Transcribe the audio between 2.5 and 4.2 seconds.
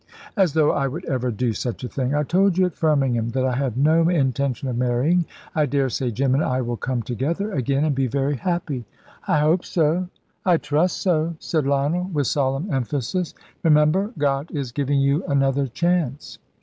you at Firmingham that I had no